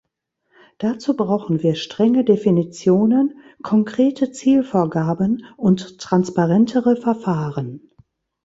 [0.79, 7.91] Dazu brauchen wir strenge Definitionen, konkrete Zielvorgaben und transparentere Verfahren.